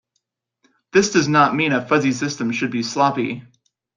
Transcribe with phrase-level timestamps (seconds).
[0.93, 3.43] This does not mean a fuzzy system should be sloppy.